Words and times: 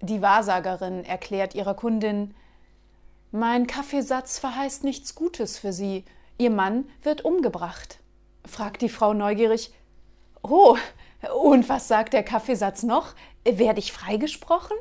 Die 0.00 0.20
Wahrsagerin 0.20 1.04
erklärt 1.04 1.54
ihrer 1.54 1.74
Kundin 1.74 2.34
Mein 3.32 3.66
Kaffeesatz 3.66 4.38
verheißt 4.38 4.84
nichts 4.84 5.14
Gutes 5.14 5.58
für 5.58 5.72
Sie. 5.72 6.04
Ihr 6.38 6.50
Mann 6.50 6.84
wird 7.02 7.24
umgebracht. 7.24 7.98
Fragt 8.44 8.82
die 8.82 8.88
Frau 8.88 9.14
neugierig 9.14 9.72
Oh, 10.42 10.76
und 11.34 11.68
was 11.68 11.88
sagt 11.88 12.12
der 12.12 12.22
Kaffeesatz 12.22 12.82
noch? 12.82 13.14
Werde 13.44 13.80
ich 13.80 13.92
freigesprochen? 13.92 14.76